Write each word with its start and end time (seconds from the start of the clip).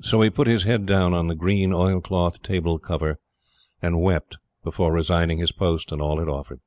So 0.00 0.20
he 0.20 0.30
put 0.30 0.48
his 0.48 0.64
head 0.64 0.84
down 0.84 1.14
on 1.14 1.28
the 1.28 1.36
green 1.36 1.72
oil 1.72 2.00
cloth 2.00 2.42
table 2.42 2.80
cover, 2.80 3.20
and 3.80 4.02
wept 4.02 4.36
before 4.64 4.92
resigning 4.92 5.38
his 5.38 5.52
post, 5.52 5.92
and 5.92 6.00
all 6.00 6.18
it 6.18 6.28
offered. 6.28 6.58